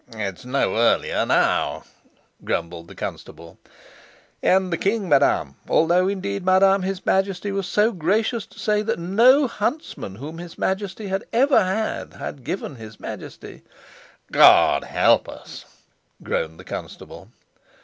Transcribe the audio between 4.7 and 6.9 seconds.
the king, although indeed, madam,